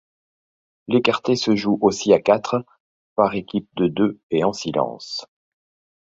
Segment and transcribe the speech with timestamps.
[0.87, 2.65] L'écarté se joue aussi à quatre,
[3.13, 5.27] par équipes de deux et en silence.